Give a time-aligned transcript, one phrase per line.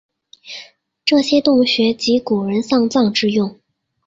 [1.05, 3.59] 这些洞穴即古人丧葬之用。